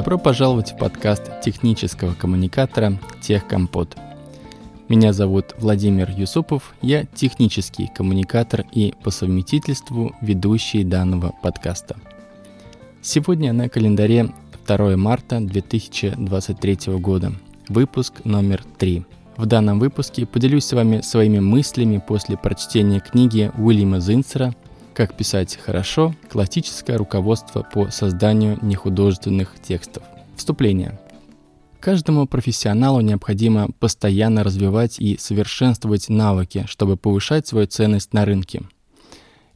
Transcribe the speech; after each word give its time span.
Добро 0.00 0.16
пожаловать 0.16 0.72
в 0.72 0.78
подкаст 0.78 1.42
технического 1.42 2.14
коммуникатора 2.14 2.98
«Техкомпот». 3.20 3.98
Меня 4.88 5.12
зовут 5.12 5.54
Владимир 5.58 6.10
Юсупов, 6.10 6.72
я 6.80 7.04
технический 7.04 7.90
коммуникатор 7.94 8.64
и 8.72 8.94
по 9.04 9.10
совместительству 9.10 10.16
ведущий 10.22 10.84
данного 10.84 11.34
подкаста. 11.42 11.96
Сегодня 13.02 13.52
на 13.52 13.68
календаре 13.68 14.30
2 14.66 14.96
марта 14.96 15.38
2023 15.38 16.94
года, 16.94 17.32
выпуск 17.68 18.24
номер 18.24 18.64
3. 18.78 19.04
В 19.36 19.44
данном 19.44 19.78
выпуске 19.78 20.24
поделюсь 20.24 20.64
с 20.64 20.72
вами 20.72 21.02
своими 21.02 21.40
мыслями 21.40 21.98
после 21.98 22.38
прочтения 22.38 23.00
книги 23.00 23.52
Уильяма 23.58 24.00
Зинцера 24.00 24.54
«Как 24.94 25.16
писать 25.16 25.56
хорошо. 25.56 26.14
Классическое 26.30 26.98
руководство 26.98 27.62
по 27.62 27.90
созданию 27.90 28.58
нехудожественных 28.62 29.54
текстов». 29.62 30.02
Вступление. 30.36 30.98
Каждому 31.80 32.26
профессионалу 32.26 33.00
необходимо 33.00 33.70
постоянно 33.78 34.44
развивать 34.44 34.98
и 34.98 35.16
совершенствовать 35.18 36.10
навыки, 36.10 36.66
чтобы 36.68 36.98
повышать 36.98 37.46
свою 37.46 37.66
ценность 37.66 38.12
на 38.12 38.26
рынке. 38.26 38.62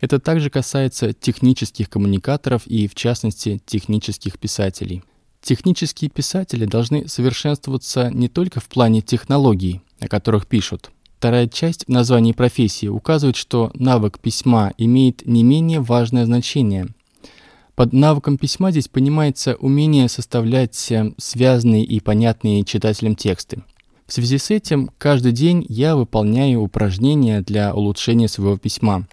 Это 0.00 0.18
также 0.18 0.48
касается 0.48 1.12
технических 1.12 1.90
коммуникаторов 1.90 2.66
и, 2.66 2.88
в 2.88 2.94
частности, 2.94 3.60
технических 3.66 4.38
писателей. 4.38 5.02
Технические 5.42 6.08
писатели 6.08 6.64
должны 6.64 7.08
совершенствоваться 7.08 8.10
не 8.10 8.28
только 8.28 8.60
в 8.60 8.68
плане 8.68 9.02
технологий, 9.02 9.82
о 10.00 10.08
которых 10.08 10.46
пишут. 10.46 10.90
Вторая 11.24 11.46
часть 11.46 11.86
в 11.86 11.88
названии 11.88 12.32
профессии 12.32 12.86
указывает, 12.86 13.34
что 13.34 13.70
навык 13.72 14.18
письма 14.18 14.74
имеет 14.76 15.24
не 15.24 15.42
менее 15.42 15.80
важное 15.80 16.26
значение– 16.26 16.88
под 17.76 17.94
навыком 17.94 18.36
письма 18.36 18.70
здесь 18.70 18.88
понимается 18.88 19.54
умение 19.54 20.10
составлять 20.10 20.92
э, 20.92 21.12
связанные 21.16 21.82
и 21.82 21.98
понятные 21.98 22.62
читателям 22.62 23.16
тексты. 23.16 23.62
В 24.06 24.12
связи 24.12 24.36
с 24.36 24.50
этим 24.50 24.90
каждый 24.98 25.32
день 25.32 25.64
я 25.70 25.96
выполняю 25.96 26.60
упражнения 26.60 27.40
для 27.40 27.74
улучшения 27.74 28.28
своего 28.28 28.58
письма. 28.58 29.08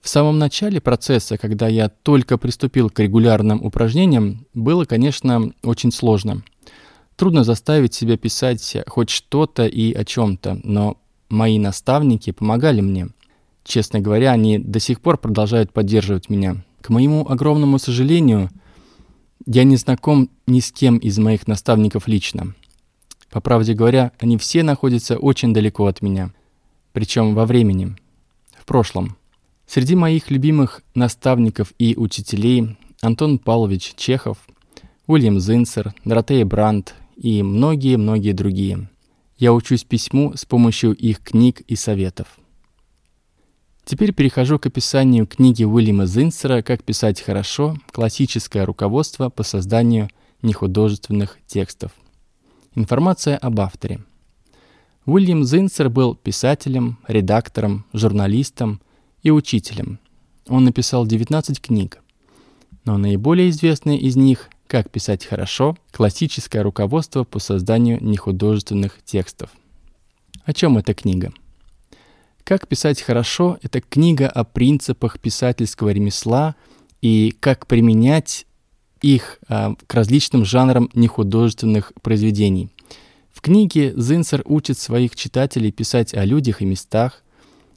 В 0.00 0.08
самом 0.08 0.38
начале 0.38 0.80
процесса, 0.80 1.38
когда 1.38 1.66
я 1.66 1.88
только 1.88 2.38
приступил 2.38 2.88
к 2.88 3.00
регулярным 3.00 3.62
упражнениям, 3.62 4.46
было, 4.54 4.84
конечно, 4.84 5.52
очень 5.64 5.90
сложно. 5.90 6.44
Трудно 7.16 7.44
заставить 7.44 7.94
себя 7.94 8.16
писать 8.16 8.76
хоть 8.86 9.10
что-то 9.10 9.66
и 9.66 9.92
о 9.92 10.04
чем-то, 10.04 10.60
но 10.62 10.96
мои 11.32 11.58
наставники 11.58 12.30
помогали 12.30 12.80
мне. 12.80 13.08
Честно 13.64 14.00
говоря, 14.00 14.32
они 14.32 14.58
до 14.58 14.78
сих 14.78 15.00
пор 15.00 15.18
продолжают 15.18 15.72
поддерживать 15.72 16.28
меня. 16.28 16.64
К 16.80 16.90
моему 16.90 17.26
огромному 17.28 17.78
сожалению, 17.78 18.50
я 19.46 19.64
не 19.64 19.76
знаком 19.76 20.30
ни 20.46 20.60
с 20.60 20.70
кем 20.70 20.98
из 20.98 21.18
моих 21.18 21.46
наставников 21.46 22.06
лично. 22.06 22.54
По 23.30 23.40
правде 23.40 23.72
говоря, 23.72 24.12
они 24.20 24.36
все 24.36 24.62
находятся 24.62 25.16
очень 25.16 25.54
далеко 25.54 25.86
от 25.86 26.02
меня, 26.02 26.32
причем 26.92 27.34
во 27.34 27.46
времени, 27.46 27.96
в 28.58 28.66
прошлом. 28.66 29.16
Среди 29.66 29.94
моих 29.94 30.30
любимых 30.30 30.82
наставников 30.94 31.72
и 31.78 31.94
учителей 31.96 32.76
Антон 33.00 33.38
Павлович 33.38 33.94
Чехов, 33.96 34.36
Уильям 35.06 35.40
Зинцер, 35.40 35.94
Доротея 36.04 36.44
Брандт 36.44 36.94
и 37.16 37.42
многие-многие 37.42 38.32
другие. 38.32 38.88
Я 39.42 39.52
учусь 39.52 39.82
письму 39.82 40.34
с 40.36 40.44
помощью 40.44 40.94
их 40.94 41.18
книг 41.18 41.62
и 41.62 41.74
советов. 41.74 42.38
Теперь 43.84 44.12
перехожу 44.12 44.60
к 44.60 44.66
описанию 44.66 45.26
книги 45.26 45.64
Уильяма 45.64 46.06
Зинцера 46.06 46.62
«Как 46.62 46.84
писать 46.84 47.20
хорошо. 47.20 47.76
Классическое 47.90 48.64
руководство 48.64 49.30
по 49.30 49.42
созданию 49.42 50.08
нехудожественных 50.42 51.38
текстов». 51.48 51.90
Информация 52.76 53.36
об 53.36 53.58
авторе. 53.58 54.04
Уильям 55.06 55.42
Зинцер 55.42 55.90
был 55.90 56.14
писателем, 56.14 57.00
редактором, 57.08 57.84
журналистом 57.92 58.80
и 59.24 59.32
учителем. 59.32 59.98
Он 60.46 60.64
написал 60.64 61.04
19 61.04 61.60
книг, 61.60 61.98
но 62.84 62.96
наиболее 62.96 63.50
известные 63.50 63.98
из 63.98 64.14
них 64.14 64.50
«Как 64.72 64.88
писать 64.88 65.26
хорошо. 65.26 65.76
Классическое 65.90 66.62
руководство 66.62 67.24
по 67.24 67.38
созданию 67.40 68.02
нехудожественных 68.02 69.00
текстов». 69.04 69.50
О 70.46 70.54
чем 70.54 70.78
эта 70.78 70.94
книга? 70.94 71.30
«Как 72.42 72.66
писать 72.66 73.02
хорошо»— 73.02 73.58
это 73.62 73.82
книга 73.82 74.30
о 74.30 74.44
принципах 74.44 75.20
писательского 75.20 75.90
ремесла 75.90 76.54
и 77.02 77.36
как 77.38 77.66
применять 77.66 78.46
их 79.02 79.40
а, 79.46 79.74
к 79.86 79.92
различным 79.92 80.46
жанрам 80.46 80.88
нехудожественных 80.94 81.92
произведений. 82.00 82.70
В 83.30 83.42
книге 83.42 83.92
Зинцер 83.94 84.40
учит 84.46 84.78
своих 84.78 85.14
читателей 85.16 85.70
писать 85.70 86.14
о 86.14 86.24
людях 86.24 86.62
и 86.62 86.64
местах, 86.64 87.22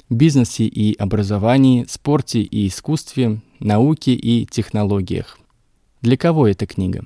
бизнесе 0.10 0.64
и 0.64 0.96
образовании, 0.96 1.86
спорте 1.90 2.40
и 2.40 2.70
искусстве, 2.70 3.42
науке 3.60 4.14
и 4.14 4.46
технологиях. 4.46 5.38
Для 6.06 6.18
кого 6.18 6.48
эта 6.48 6.68
книга? 6.68 7.04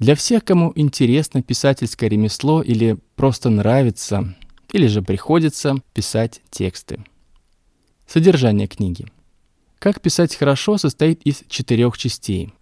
Для 0.00 0.16
всех, 0.16 0.44
кому 0.44 0.72
интересно 0.74 1.44
писательское 1.44 2.10
ремесло 2.10 2.60
или 2.60 2.98
просто 3.14 3.50
нравится 3.50 4.34
или 4.72 4.88
же 4.88 5.00
приходится 5.00 5.76
писать 5.94 6.40
тексты. 6.50 7.04
Содержание 8.08 8.66
книги. 8.66 9.06
Как 9.78 10.00
писать 10.00 10.34
хорошо 10.34 10.76
состоит 10.76 11.22
из 11.22 11.44
четырех 11.46 11.96
частей. 11.96 12.52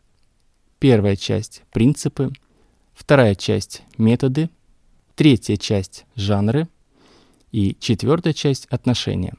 Первая 0.80 1.16
часть– 1.16 1.62
принципы, 1.72 2.30
вторая 2.92 3.34
часть– 3.34 3.84
методы, 3.96 4.50
третья 5.14 5.56
часть– 5.56 6.04
жанры 6.14 6.68
и 7.52 7.74
четвертая 7.80 8.34
часть– 8.34 8.66
отношения. 8.68 9.32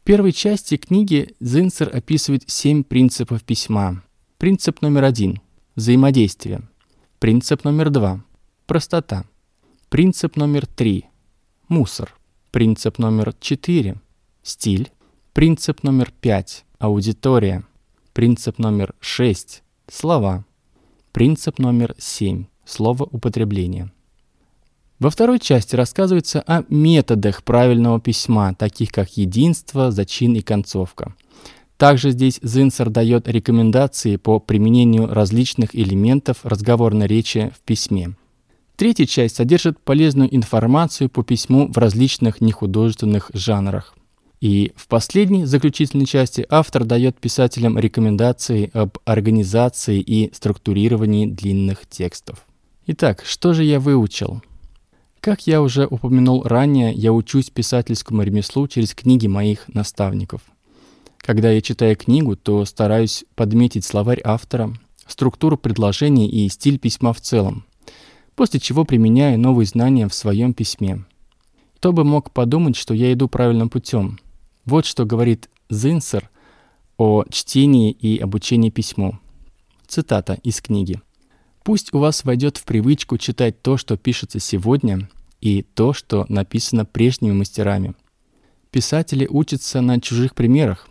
В 0.00 0.02
первой 0.02 0.32
части 0.32 0.76
книги 0.76 1.36
Зинцер 1.38 1.94
описывает 1.94 2.42
семь 2.50 2.82
принципов 2.82 3.44
письма. 3.44 4.02
Принцип 4.38 4.82
номер 4.82 5.02
один– 5.02 5.40
взаимодействие. 5.74 6.62
Принцип 7.18 7.64
номер 7.64 7.90
два– 7.90 8.24
простота. 8.66 9.24
Принцип 9.88 10.36
номер 10.36 10.64
три 10.64 11.06
мусор. 11.66 12.14
Принцип 12.52 12.98
номер 12.98 13.34
4– 13.40 13.96
стиль. 14.44 14.92
Принцип 15.32 15.82
номер 15.82 16.12
5– 16.20 16.64
аудитория. 16.78 17.64
Принцип 18.12 18.60
номер 18.60 18.94
6– 19.00 19.64
слова. 19.88 20.44
Принцип 21.10 21.58
номер 21.58 21.96
7– 21.98 22.44
слово 22.64 23.08
употребления. 23.10 23.90
Во 25.00 25.10
второй 25.10 25.40
части 25.40 25.74
рассказывается 25.74 26.42
о 26.42 26.62
методах 26.68 27.42
правильного 27.42 28.00
письма, 28.00 28.54
таких 28.54 28.92
как 28.92 29.16
единство, 29.16 29.90
зачин 29.90 30.36
и 30.36 30.42
концовка. 30.42 31.16
Также 31.78 32.10
здесь 32.10 32.40
Зинцер 32.42 32.90
дает 32.90 33.28
рекомендации 33.28 34.16
по 34.16 34.40
применению 34.40 35.06
различных 35.06 35.76
элементов 35.76 36.38
разговорной 36.42 37.06
речи 37.06 37.52
в 37.56 37.60
письме. 37.60 38.16
Третья 38.74 39.06
часть 39.06 39.36
содержит 39.36 39.78
полезную 39.78 40.34
информацию 40.34 41.08
по 41.08 41.22
письму 41.22 41.68
в 41.68 41.78
различных 41.78 42.40
нехудожественных 42.40 43.30
жанрах. 43.32 43.94
И 44.40 44.72
в 44.74 44.88
последней, 44.88 45.44
заключительной 45.44 46.06
части, 46.06 46.44
автор 46.48 46.84
дает 46.84 47.16
писателям 47.18 47.78
рекомендации 47.78 48.70
об 48.72 48.98
организации 49.04 50.00
и 50.00 50.34
структурировании 50.34 51.26
длинных 51.26 51.86
текстов. 51.88 52.44
Итак, 52.88 53.22
что 53.24 53.52
же 53.52 53.62
я 53.62 53.78
выучил? 53.78 54.42
Как 55.20 55.46
я 55.46 55.62
уже 55.62 55.86
упомянул 55.86 56.42
ранее, 56.42 56.92
я 56.92 57.12
учусь 57.12 57.50
писательскому 57.50 58.22
ремеслу 58.22 58.66
через 58.66 58.94
книги 58.94 59.28
моих 59.28 59.68
наставников. 59.68 60.40
Когда 61.18 61.50
я 61.50 61.60
читаю 61.60 61.96
книгу, 61.96 62.36
то 62.36 62.64
стараюсь 62.64 63.24
подметить 63.34 63.84
словарь 63.84 64.20
автора, 64.24 64.72
структуру 65.06 65.56
предложений 65.56 66.30
и 66.30 66.48
стиль 66.48 66.78
письма 66.78 67.12
в 67.12 67.20
целом 67.20 67.64
после 68.38 68.60
чего 68.60 68.84
применяю 68.84 69.36
новые 69.36 69.66
знания 69.66 70.06
в 70.06 70.14
своем 70.14 70.54
письме. 70.54 71.04
Кто 71.74 71.92
бы 71.92 72.04
мог 72.04 72.30
подумать, 72.30 72.76
что 72.76 72.94
я 72.94 73.12
иду 73.12 73.28
правильным 73.28 73.68
путем. 73.68 74.20
Вот 74.64 74.86
что 74.86 75.04
говорит 75.04 75.50
Зинсер 75.68 76.30
о 76.98 77.24
чтении 77.28 77.90
и 77.90 78.16
обучении 78.16 78.70
письму. 78.70 79.18
Цитата 79.88 80.38
из 80.44 80.60
книги. 80.60 81.00
«Пусть 81.64 81.92
у 81.92 81.98
вас 81.98 82.22
войдет 82.22 82.58
в 82.58 82.64
привычку 82.64 83.18
читать 83.18 83.60
то, 83.60 83.76
что 83.76 83.96
пишется 83.96 84.38
сегодня, 84.38 85.10
и 85.40 85.62
то, 85.62 85.92
что 85.92 86.24
написано 86.28 86.84
прежними 86.84 87.32
мастерами. 87.32 87.94
Писатели 88.70 89.26
учатся 89.28 89.80
на 89.80 90.00
чужих 90.00 90.36
примерах. 90.36 90.88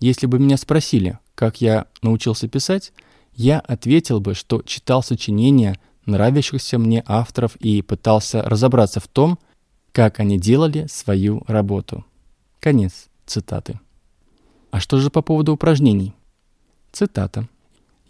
Если 0.00 0.26
бы 0.26 0.38
меня 0.38 0.56
спросили, 0.56 1.18
как 1.34 1.60
я 1.60 1.86
научился 2.02 2.48
писать, 2.48 2.92
я 3.34 3.60
ответил 3.60 4.20
бы, 4.20 4.34
что 4.34 4.62
читал 4.62 5.02
сочинения 5.02 5.78
нравящихся 6.06 6.78
мне 6.78 7.02
авторов 7.06 7.56
и 7.56 7.82
пытался 7.82 8.42
разобраться 8.42 9.00
в 9.00 9.08
том, 9.08 9.38
как 9.92 10.20
они 10.20 10.38
делали 10.38 10.86
свою 10.88 11.42
работу. 11.46 12.04
Конец 12.60 13.08
цитаты. 13.26 13.78
А 14.70 14.80
что 14.80 14.98
же 14.98 15.10
по 15.10 15.22
поводу 15.22 15.52
упражнений? 15.52 16.14
Цитата. 16.92 17.48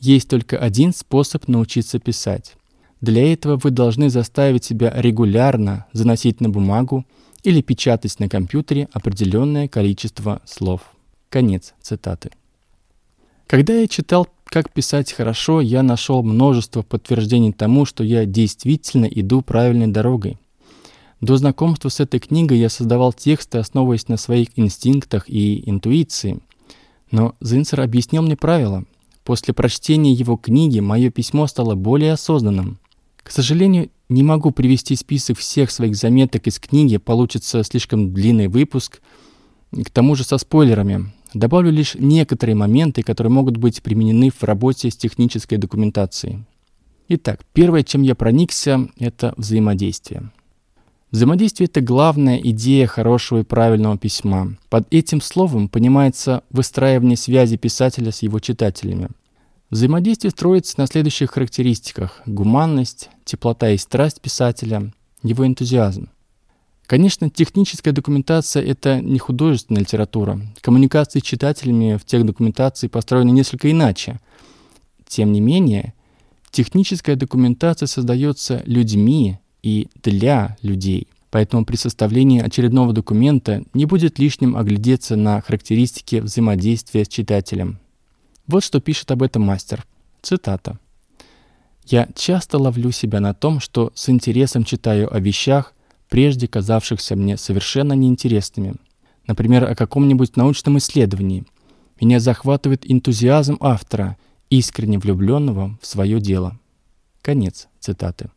Есть 0.00 0.28
только 0.28 0.58
один 0.58 0.92
способ 0.92 1.48
научиться 1.48 1.98
писать. 1.98 2.56
Для 3.00 3.32
этого 3.32 3.56
вы 3.56 3.70
должны 3.70 4.10
заставить 4.10 4.64
себя 4.64 4.92
регулярно 4.94 5.86
заносить 5.92 6.40
на 6.40 6.48
бумагу 6.48 7.04
или 7.42 7.62
печатать 7.62 8.18
на 8.18 8.28
компьютере 8.28 8.88
определенное 8.92 9.68
количество 9.68 10.40
слов. 10.44 10.82
Конец 11.28 11.74
цитаты. 11.82 12.30
Когда 13.46 13.74
я 13.74 13.86
читал 13.86 14.28
«Как 14.44 14.72
писать 14.72 15.12
хорошо», 15.12 15.60
я 15.60 15.82
нашел 15.82 16.22
множество 16.22 16.82
подтверждений 16.82 17.52
тому, 17.52 17.84
что 17.84 18.02
я 18.02 18.24
действительно 18.24 19.04
иду 19.04 19.42
правильной 19.42 19.88
дорогой. 19.88 20.38
До 21.20 21.36
знакомства 21.36 21.90
с 21.90 22.00
этой 22.00 22.20
книгой 22.20 22.58
я 22.58 22.70
создавал 22.70 23.12
тексты, 23.12 23.58
основываясь 23.58 24.08
на 24.08 24.16
своих 24.16 24.48
инстинктах 24.56 25.28
и 25.28 25.68
интуиции. 25.68 26.38
Но 27.10 27.34
Зинцер 27.40 27.80
объяснил 27.80 28.22
мне 28.22 28.36
правила. 28.36 28.84
После 29.24 29.52
прочтения 29.52 30.12
его 30.12 30.36
книги 30.36 30.80
мое 30.80 31.10
письмо 31.10 31.46
стало 31.46 31.74
более 31.74 32.12
осознанным. 32.12 32.78
К 33.22 33.30
сожалению, 33.30 33.90
не 34.08 34.22
могу 34.22 34.50
привести 34.50 34.96
список 34.96 35.36
всех 35.36 35.70
своих 35.70 35.94
заметок 35.94 36.46
из 36.46 36.58
книги, 36.58 36.96
получится 36.96 37.62
слишком 37.64 38.14
длинный 38.14 38.48
выпуск, 38.48 39.02
к 39.72 39.90
тому 39.90 40.14
же 40.14 40.24
со 40.24 40.38
спойлерами. 40.38 41.12
Добавлю 41.34 41.70
лишь 41.70 41.94
некоторые 41.94 42.56
моменты, 42.56 43.02
которые 43.02 43.30
могут 43.30 43.56
быть 43.56 43.82
применены 43.82 44.30
в 44.30 44.42
работе 44.44 44.90
с 44.90 44.96
технической 44.96 45.58
документацией. 45.58 46.44
Итак, 47.08 47.40
первое, 47.52 47.82
чем 47.82 48.02
я 48.02 48.14
проникся, 48.14 48.88
это 48.98 49.34
взаимодействие. 49.36 50.30
Взаимодействие— 51.10 51.68
это 51.72 51.80
главная 51.80 52.36
идея 52.36 52.86
хорошего 52.86 53.40
и 53.40 53.44
правильного 53.44 53.96
письма. 53.96 54.56
Под 54.68 54.92
этим 54.92 55.22
словом 55.22 55.68
понимается 55.68 56.44
выстраивание 56.50 57.16
связи 57.16 57.56
писателя 57.56 58.12
с 58.12 58.22
его 58.22 58.40
читателями. 58.40 59.08
Взаимодействие 59.70 60.30
строится 60.30 60.74
на 60.78 60.86
следующих 60.86 61.30
характеристиках– 61.30 62.22
гуманность, 62.26 63.10
теплота 63.24 63.70
и 63.70 63.78
страсть 63.78 64.20
писателя, 64.20 64.92
его 65.22 65.46
энтузиазм. 65.46 66.08
Конечно, 66.88 67.28
техническая 67.28 67.92
документация– 67.92 68.62
это 68.64 69.02
не 69.02 69.18
художественная 69.18 69.82
литература. 69.82 70.40
Коммуникации 70.62 71.18
с 71.18 71.22
читателями 71.22 71.98
в 71.98 72.06
тех 72.06 72.24
документации 72.24 72.88
построены 72.88 73.30
несколько 73.30 73.70
иначе. 73.70 74.20
Тем 75.06 75.32
не 75.32 75.42
менее, 75.42 75.92
техническая 76.50 77.14
документация 77.14 77.86
создается 77.86 78.62
людьми 78.64 79.36
и 79.62 79.88
для 80.02 80.56
людей. 80.62 81.08
Поэтому 81.30 81.66
при 81.66 81.76
составлении 81.76 82.40
очередного 82.40 82.94
документа 82.94 83.62
не 83.74 83.84
будет 83.84 84.18
лишним 84.18 84.56
оглядеться 84.56 85.14
на 85.14 85.42
характеристики 85.42 86.20
взаимодействия 86.20 87.04
с 87.04 87.08
читателем. 87.08 87.80
Вот 88.46 88.64
что 88.64 88.80
пишет 88.80 89.10
об 89.10 89.22
этом 89.22 89.42
мастер. 89.42 89.84
Цитата. 90.22 90.78
«Я 91.84 92.08
часто 92.14 92.56
ловлю 92.56 92.92
себя 92.92 93.20
на 93.20 93.34
том, 93.34 93.60
что 93.60 93.92
с 93.94 94.08
интересом 94.08 94.64
читаю 94.64 95.14
о 95.14 95.20
вещах, 95.20 95.74
прежде 96.08 96.48
казавшихся 96.48 97.16
мне 97.16 97.36
совершенно 97.36 97.92
неинтересными. 97.92 98.76
Например, 99.26 99.64
о 99.64 99.74
каком-нибудь 99.74 100.36
научном 100.36 100.78
исследовании. 100.78 101.44
Меня 102.00 102.20
захватывает 102.20 102.90
энтузиазм 102.90 103.58
автора, 103.60 104.16
искренне 104.50 104.98
влюбленного 104.98 105.78
в 105.80 105.86
свое 105.86 106.20
дело». 106.20 106.58
Конец 107.22 107.68
цитаты. 107.80 108.30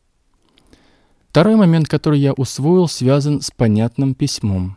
Второй 1.29 1.55
момент, 1.55 1.87
который 1.87 2.19
я 2.19 2.33
усвоил, 2.33 2.89
связан 2.89 3.39
с 3.39 3.51
понятным 3.51 4.15
письмом. 4.15 4.75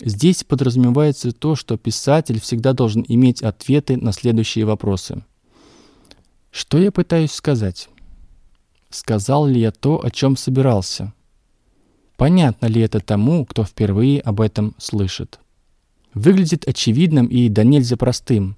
Здесь 0.00 0.42
подразумевается 0.42 1.30
то, 1.30 1.54
что 1.54 1.76
писатель 1.76 2.40
всегда 2.40 2.72
должен 2.72 3.04
иметь 3.06 3.40
ответы 3.40 3.96
на 3.96 4.10
следующие 4.10 4.64
вопросы. 4.64 5.22
Что 6.50 6.78
я 6.78 6.90
пытаюсь 6.90 7.30
сказать? 7.30 7.88
Сказал 8.90 9.46
ли 9.46 9.60
я 9.60 9.70
то, 9.70 10.04
о 10.04 10.10
чем 10.10 10.36
собирался? 10.36 11.12
Понятно 12.22 12.66
ли 12.66 12.80
это 12.80 13.00
тому, 13.00 13.44
кто 13.44 13.64
впервые 13.64 14.20
об 14.20 14.40
этом 14.40 14.76
слышит? 14.78 15.40
Выглядит 16.14 16.68
очевидным 16.68 17.26
и 17.26 17.48
до 17.48 17.64
нельзя 17.64 17.96
простым. 17.96 18.54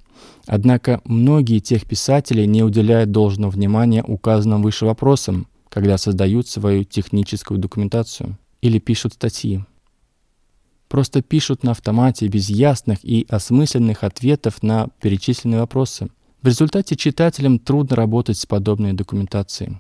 Однако 0.47 1.01
многие 1.07 1.61
тех 1.61 1.87
писатели 1.87 2.45
не 2.45 2.63
уделяют 2.63 3.11
должного 3.11 3.53
внимания 3.53 4.05
указанным 4.05 4.63
выше 4.63 4.85
вопросам, 4.85 5.47
когда 5.71 5.97
создают 5.97 6.47
свою 6.47 6.85
техническую 6.85 7.57
документацию 7.59 8.37
или 8.61 8.79
пишут 8.79 9.15
статьи 9.15 9.65
просто 10.89 11.23
пишут 11.23 11.63
на 11.63 11.71
автомате 11.71 12.29
без 12.29 12.51
ясных 12.51 13.03
и 13.03 13.27
осмысленных 13.31 14.05
ответов 14.05 14.63
на 14.63 14.89
перечисленные 15.01 15.61
вопросы. 15.61 16.11
В 16.43 16.49
результате 16.49 16.97
читателям 16.97 17.59
трудно 17.59 17.97
работать 17.97 18.39
с 18.39 18.45
подобной 18.45 18.93
документацией. 18.93 19.79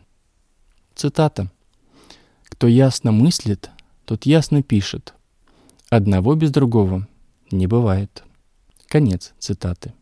Цитата. 0.94 1.50
«Кто 2.48 2.66
ясно 2.66 3.12
мыслит, 3.12 3.70
тот 4.04 4.26
ясно 4.26 4.62
пишет. 4.62 5.14
Одного 5.90 6.34
без 6.34 6.50
другого 6.50 7.06
не 7.50 7.66
бывает». 7.66 8.22
Конец 8.86 9.34
цитаты. 9.38 9.92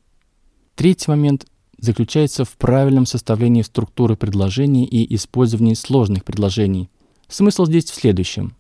Третий 0.75 1.11
момент 1.11 1.47
заключается 1.79 2.45
в 2.45 2.57
правильном 2.57 3.07
составлении 3.07 3.63
структуры 3.63 4.17
предложений 4.17 4.85
и 4.85 5.15
использовании 5.15 5.75
сложных 5.75 6.25
предложений. 6.25 6.89
Смысл 7.29 7.67
здесь 7.67 7.87
в 7.87 7.95
следующем. 7.95 8.55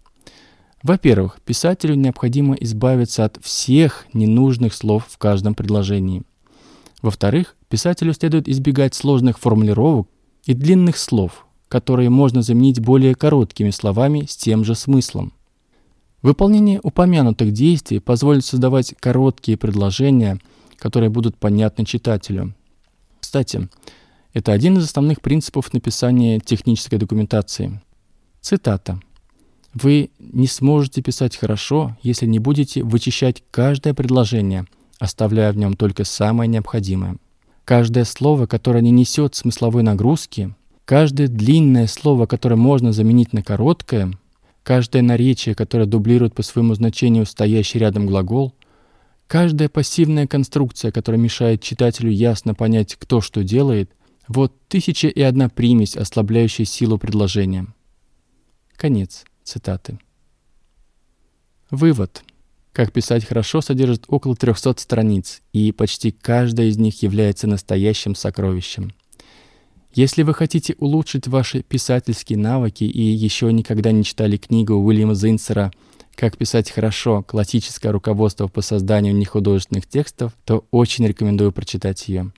Во-первых, 0.82 1.40
писателю 1.44 1.94
необходимо 1.94 2.54
избавиться 2.56 3.24
от 3.24 3.38
всех 3.42 4.06
ненужных 4.12 4.74
слов 4.74 5.06
в 5.08 5.18
каждом 5.18 5.54
предложении. 5.54 6.22
Во-вторых, 7.02 7.56
писателю 7.68 8.12
следует 8.14 8.48
избегать 8.48 8.94
сложных 8.94 9.38
формулировок 9.38 10.08
и 10.44 10.54
длинных 10.54 10.96
слов, 10.98 11.46
которые 11.72 12.10
можно 12.10 12.42
заменить 12.42 12.80
более 12.80 13.14
короткими 13.14 13.70
словами 13.70 14.26
с 14.28 14.36
тем 14.36 14.62
же 14.62 14.74
смыслом. 14.74 15.32
Выполнение 16.20 16.78
упомянутых 16.82 17.50
действий 17.52 17.98
позволит 17.98 18.44
создавать 18.44 18.94
короткие 19.00 19.56
предложения, 19.56 20.38
которые 20.76 21.08
будут 21.08 21.38
понятны 21.38 21.86
читателю. 21.86 22.54
Кстати, 23.20 23.70
это 24.34 24.52
один 24.52 24.76
из 24.76 24.84
основных 24.84 25.22
принципов 25.22 25.72
написания 25.72 26.40
технической 26.40 26.98
документации. 26.98 27.80
Цитата. 28.42 29.00
Вы 29.72 30.10
не 30.18 30.48
сможете 30.48 31.00
писать 31.00 31.38
хорошо, 31.38 31.96
если 32.02 32.26
не 32.26 32.38
будете 32.38 32.82
вычищать 32.82 33.42
каждое 33.50 33.94
предложение, 33.94 34.66
оставляя 34.98 35.54
в 35.54 35.56
нем 35.56 35.72
только 35.72 36.04
самое 36.04 36.48
необходимое. 36.48 37.16
Каждое 37.64 38.04
слово, 38.04 38.46
которое 38.46 38.82
не 38.82 38.90
несет 38.90 39.34
смысловой 39.36 39.82
нагрузки, 39.82 40.54
каждое 40.92 41.26
длинное 41.26 41.86
слово, 41.86 42.26
которое 42.26 42.56
можно 42.56 42.92
заменить 42.92 43.32
на 43.32 43.42
короткое, 43.42 44.12
каждое 44.62 45.00
наречие, 45.00 45.54
которое 45.54 45.86
дублирует 45.86 46.34
по 46.34 46.42
своему 46.42 46.74
значению 46.74 47.24
стоящий 47.24 47.78
рядом 47.78 48.06
глагол, 48.06 48.52
каждая 49.26 49.70
пассивная 49.70 50.26
конструкция, 50.26 50.92
которая 50.92 51.18
мешает 51.18 51.62
читателю 51.62 52.10
ясно 52.10 52.52
понять, 52.52 52.96
кто 52.96 53.22
что 53.22 53.42
делает, 53.42 53.90
вот 54.28 54.52
тысяча 54.68 55.08
и 55.08 55.22
одна 55.22 55.48
примесь, 55.48 55.96
ослабляющая 55.96 56.66
силу 56.66 56.98
предложения. 56.98 57.68
Конец. 58.76 59.24
Цитаты. 59.44 59.98
Вывод. 61.70 62.22
Как 62.74 62.92
писать 62.92 63.24
хорошо 63.24 63.62
содержит 63.62 64.04
около 64.08 64.36
300 64.36 64.74
страниц, 64.76 65.40
и 65.54 65.72
почти 65.72 66.10
каждая 66.10 66.66
из 66.66 66.76
них 66.76 67.02
является 67.02 67.46
настоящим 67.46 68.14
сокровищем. 68.14 68.92
Если 69.94 70.22
вы 70.22 70.32
хотите 70.32 70.74
улучшить 70.78 71.28
ваши 71.28 71.62
писательские 71.62 72.38
навыки 72.38 72.84
и 72.84 73.02
еще 73.02 73.52
никогда 73.52 73.92
не 73.92 74.04
читали 74.04 74.38
книгу 74.38 74.74
Уильяма 74.74 75.14
Зинсера 75.14 75.70
«Как 76.14 76.38
писать 76.38 76.70
хорошо. 76.70 77.22
Классическое 77.22 77.92
руководство 77.92 78.46
по 78.46 78.62
созданию 78.62 79.14
нехудожественных 79.14 79.86
текстов», 79.86 80.32
то 80.46 80.64
очень 80.70 81.06
рекомендую 81.06 81.52
прочитать 81.52 82.08
ее. 82.08 82.32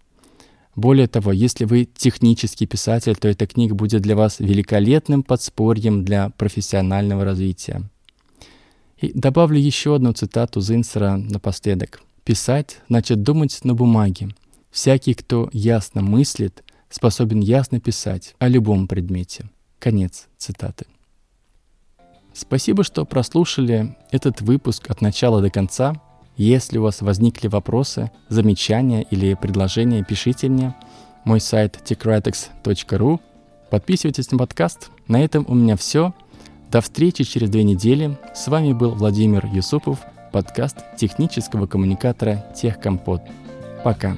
Более 0.75 1.06
того, 1.06 1.30
если 1.30 1.64
вы 1.64 1.84
технический 1.84 2.66
писатель, 2.66 3.14
то 3.14 3.28
эта 3.28 3.46
книга 3.46 3.76
будет 3.76 4.02
для 4.02 4.16
вас 4.16 4.40
великолепным 4.40 5.23
подспорьем 5.23 6.04
для 6.04 6.30
профессионального 6.30 7.25
развития. 7.25 7.82
И 8.99 9.12
добавлю 9.12 9.61
еще 9.61 9.94
одну 9.94 10.12
цитату 10.12 10.61
Зинсера 10.61 11.16
напоследок. 11.16 12.02
«Писать 12.25 12.78
значит 12.88 13.23
думать 13.23 13.61
на 13.62 13.75
бумаге. 13.75 14.30
Всякий, 14.73 15.14
кто 15.14 15.50
ясно 15.52 16.02
мыслит, 16.02 16.64
способен 16.94 17.40
ясно 17.40 17.80
писать 17.80 18.34
о 18.38 18.48
любом 18.48 18.86
предмете». 18.86 19.50
Конец 19.80 20.28
цитаты. 20.38 20.86
Спасибо, 22.32 22.84
что 22.84 23.04
прослушали 23.04 23.96
этот 24.10 24.40
выпуск 24.40 24.90
от 24.90 25.00
начала 25.00 25.40
до 25.40 25.50
конца. 25.50 25.94
Если 26.36 26.78
у 26.78 26.82
вас 26.82 27.00
возникли 27.00 27.48
вопросы, 27.48 28.10
замечания 28.28 29.02
или 29.02 29.34
предложения, 29.34 30.02
пишите 30.02 30.48
мне. 30.48 30.74
Мой 31.24 31.40
сайт 31.40 31.78
techritex.ru. 31.84 33.20
Подписывайтесь 33.70 34.30
на 34.30 34.38
подкаст. 34.38 34.90
На 35.06 35.22
этом 35.22 35.44
у 35.48 35.54
меня 35.54 35.76
все. 35.76 36.14
До 36.70 36.80
встречи 36.80 37.24
через 37.24 37.50
две 37.50 37.62
недели. 37.62 38.18
С 38.34 38.48
вами 38.48 38.72
был 38.72 38.90
Владимир 38.90 39.46
Юсупов, 39.46 40.00
подкаст 40.32 40.78
технического 40.96 41.66
коммуникатора 41.66 42.44
Техкомпот. 42.56 43.22
Пока. 43.84 44.16